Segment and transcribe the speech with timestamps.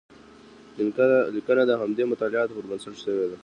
[1.35, 3.37] لیکنه د همدې مطالعاتو پر بنسټ شوې ده.